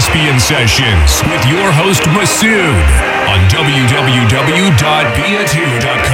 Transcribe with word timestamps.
are 0.00 0.06
listening 0.06 0.26
to 0.26 0.32
the 0.32 0.40
Caspian 0.40 0.40
Sessions 0.40 1.20
with 1.28 1.44
your 1.46 1.70
host 1.72 2.02
Masood 2.16 2.88
on 3.28 3.38
www.bia2.com. 3.50 6.09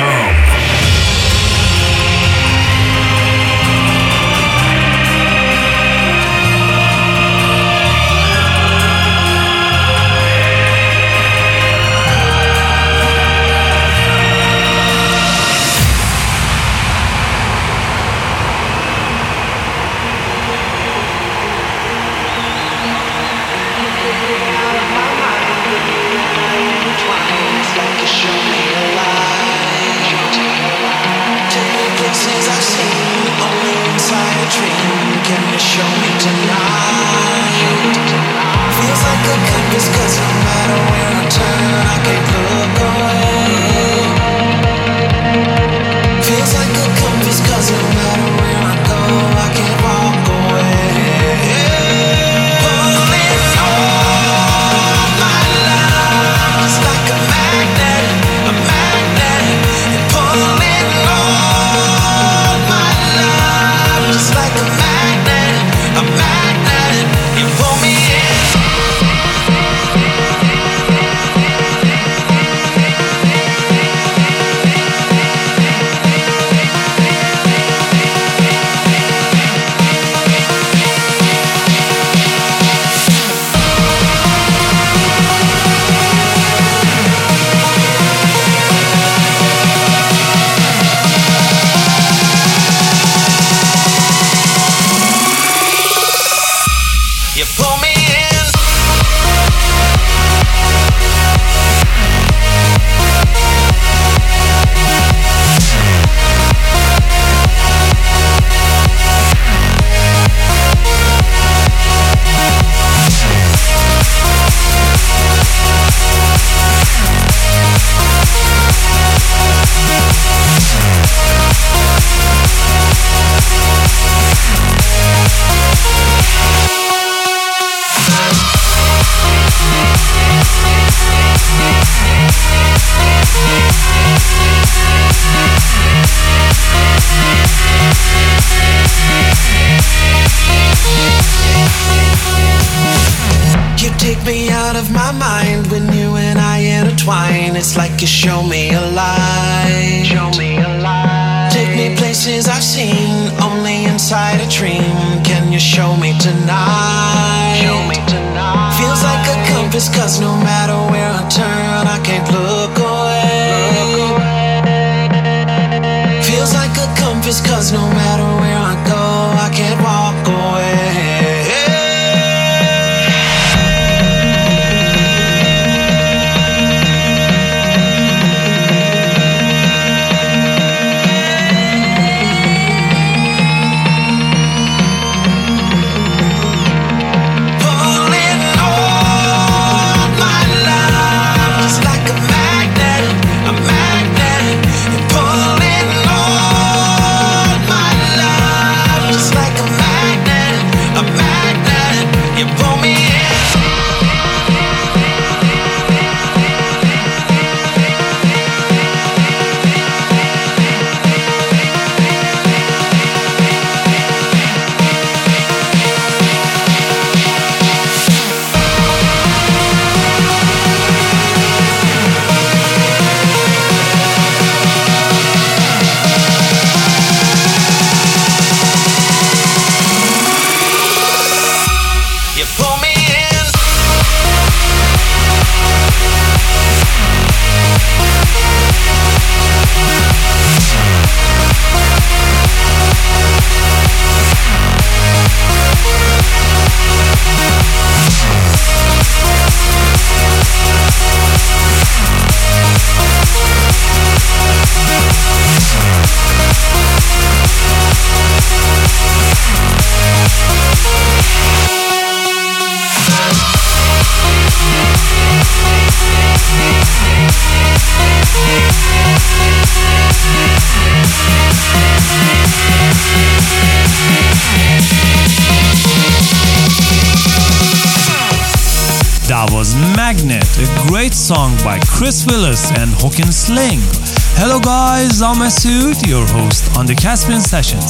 Masood, 285.46 286.04
your 286.08 286.26
host 286.26 286.76
on 286.76 286.86
the 286.86 286.94
Caspian 286.96 287.40
Sessions. 287.40 287.86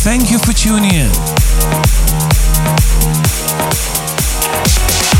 Thank 0.00 0.30
you 0.30 0.38
for 0.38 0.54
tuning 0.54 0.90
in. 0.90 1.10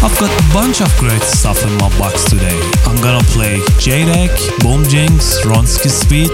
I've 0.01 0.17
got 0.19 0.33
a 0.33 0.45
bunch 0.55 0.81
of 0.81 0.89
great 0.97 1.21
stuff 1.21 1.63
in 1.63 1.75
my 1.77 1.91
box 1.99 2.25
today. 2.25 2.59
I'm 2.87 2.97
gonna 3.03 3.23
play 3.25 3.59
Jaytech, 3.85 4.33
Boom 4.61 4.85
Jinx, 4.85 5.45
Ronski 5.45 5.91
Speed, 5.91 6.31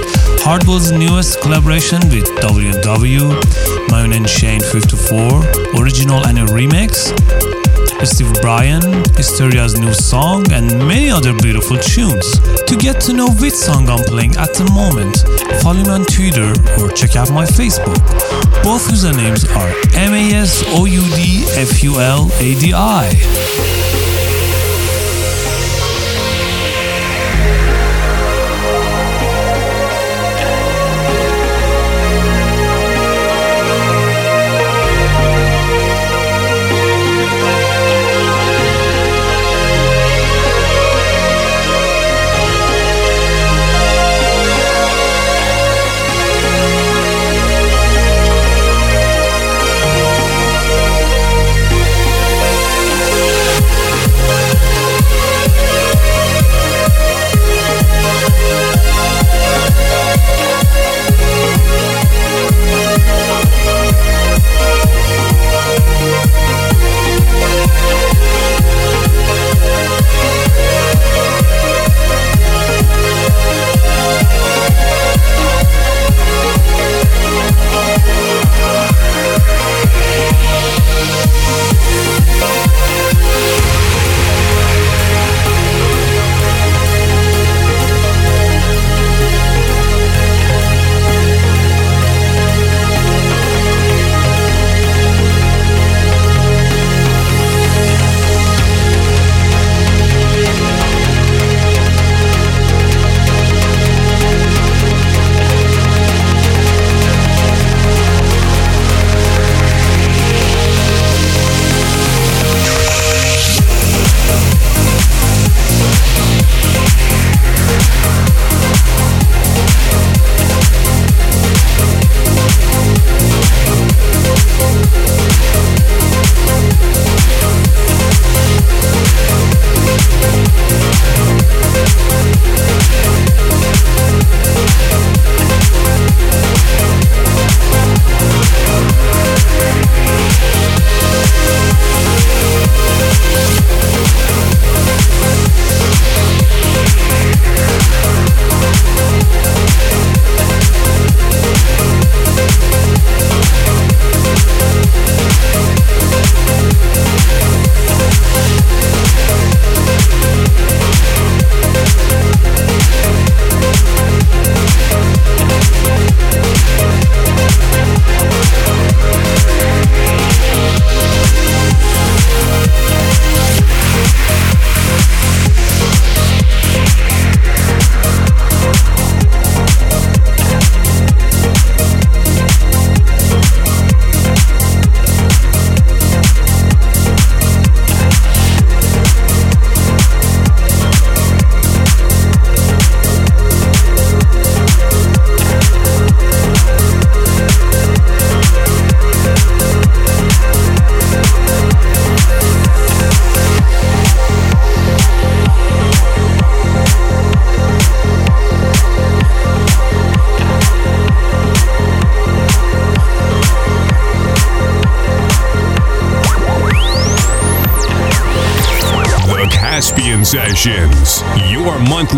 Hardwell's 0.46 0.92
newest 0.92 1.40
collaboration 1.40 1.98
with 2.10 2.30
WW, 2.38 3.34
Myon 3.90 4.14
and 4.14 4.30
Shane 4.30 4.60
54, 4.60 5.80
original 5.82 6.24
and 6.28 6.38
a 6.38 6.44
remix, 6.44 7.10
Steve 8.04 8.32
Brian, 8.40 8.82
Hysteria's 9.14 9.78
new 9.78 9.92
song, 9.92 10.50
and 10.52 10.66
many 10.88 11.10
other 11.10 11.34
beautiful 11.34 11.76
tunes. 11.76 12.38
To 12.66 12.76
get 12.76 13.00
to 13.02 13.12
know 13.12 13.28
which 13.40 13.54
song 13.54 13.88
I'm 13.88 14.02
playing 14.04 14.36
at 14.36 14.54
the 14.54 14.64
moment, 14.72 15.18
follow 15.62 15.82
me 15.82 15.90
on 15.90 16.04
Twitter 16.06 16.52
or 16.80 16.88
check 16.90 17.16
out 17.16 17.30
my 17.30 17.44
Facebook. 17.44 18.00
Both 18.62 18.88
usernames 18.88 19.44
are 19.56 19.70
M 19.94 20.14
A 20.14 20.34
S 20.34 20.64
O 20.68 20.86
U 20.86 21.02
D 21.14 21.44
F 21.56 21.82
U 21.82 22.00
L 22.00 22.30
A 22.38 22.54
D 22.58 22.72
I. 22.74 24.09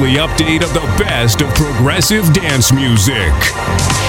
monthly 0.03 0.19
update 0.19 0.65
of 0.65 0.75
the 0.75 0.81
best 1.05 1.43
of 1.43 1.55
progressive 1.55 2.33
dance 2.33 2.73
music. 2.73 4.02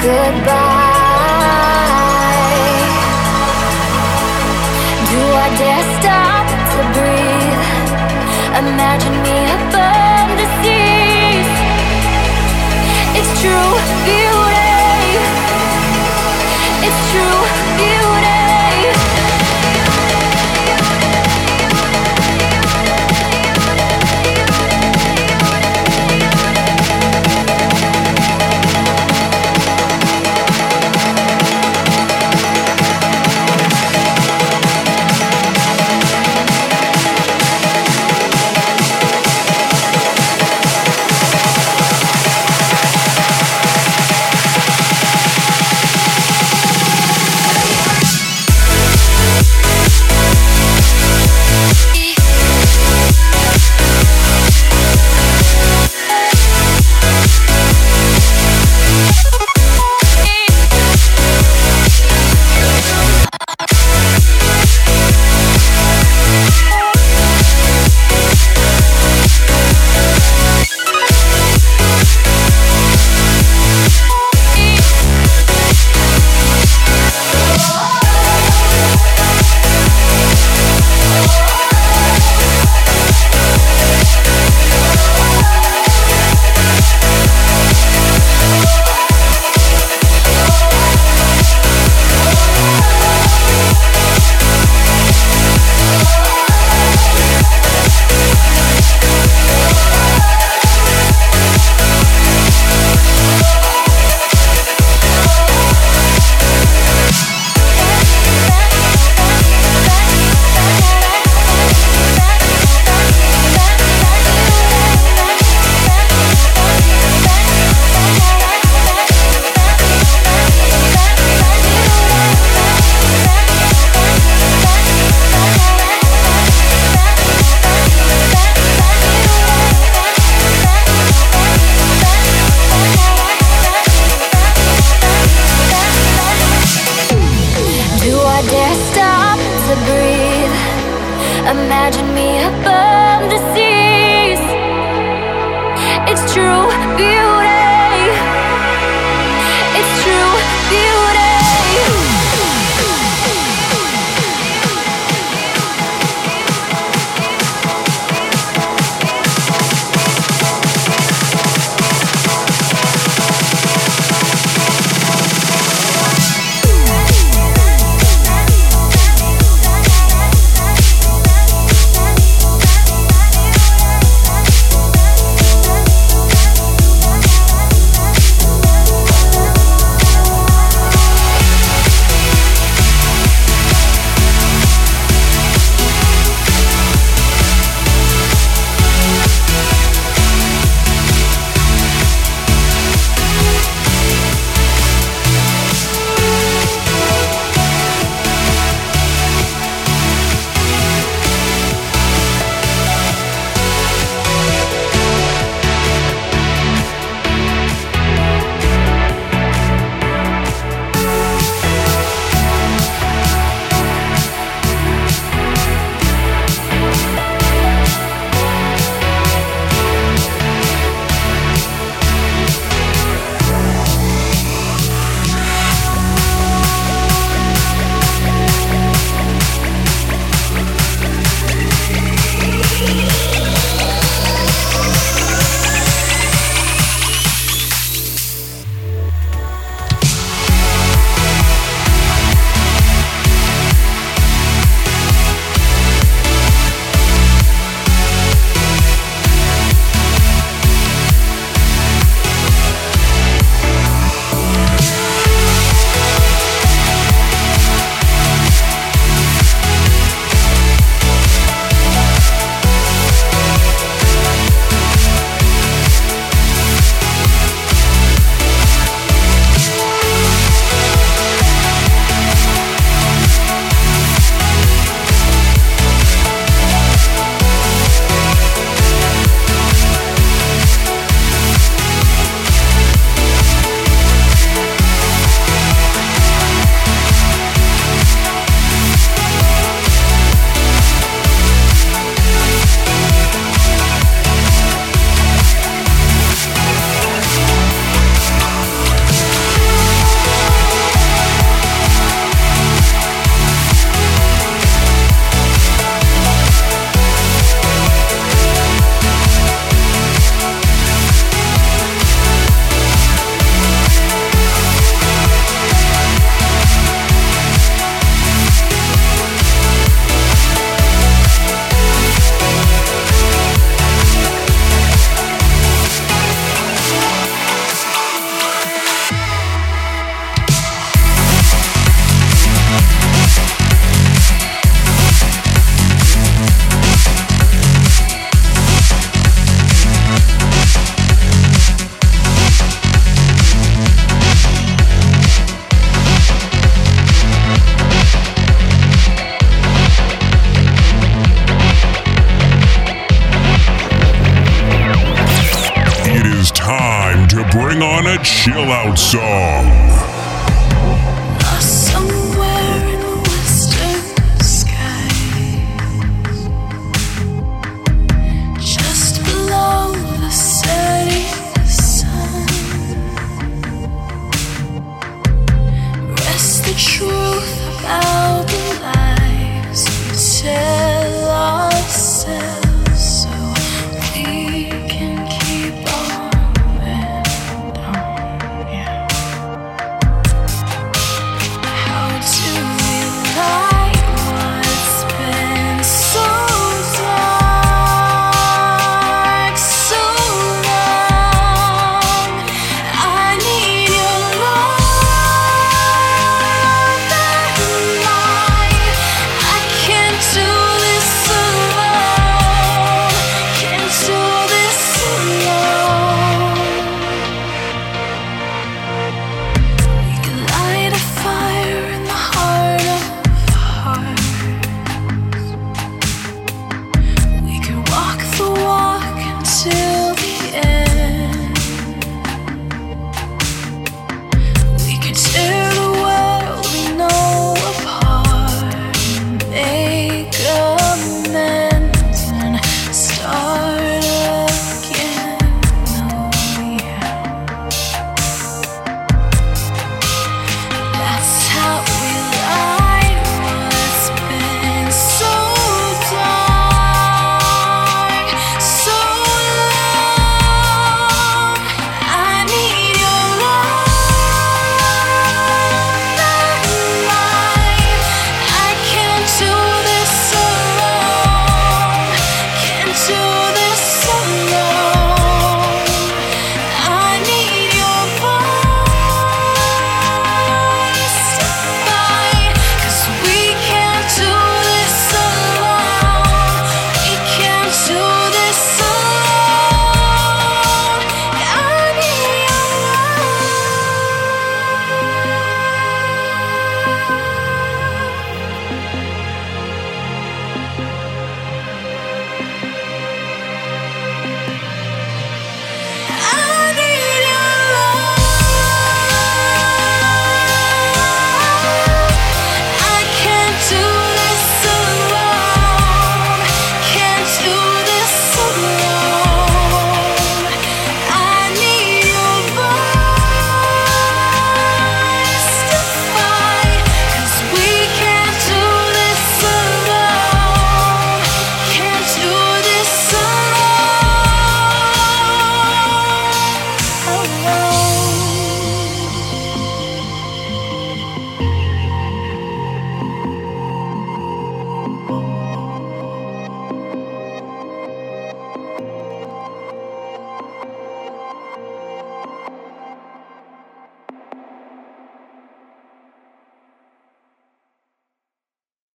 Goodbye. 0.00 0.87